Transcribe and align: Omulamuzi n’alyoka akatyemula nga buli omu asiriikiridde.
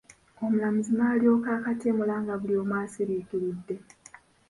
Omulamuzi 0.43 0.91
n’alyoka 0.95 1.49
akatyemula 1.57 2.15
nga 2.23 2.33
buli 2.41 2.55
omu 2.61 2.73
asiriikiridde. 2.83 3.75